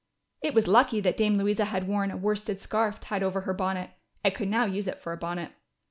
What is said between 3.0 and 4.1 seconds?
over her bonnet,